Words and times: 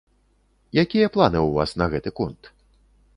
Якія 0.83 1.11
планы 1.17 1.39
ў 1.43 1.49
вас 1.59 1.71
на 1.83 1.89
гэты 1.93 2.09
конт? 2.21 2.51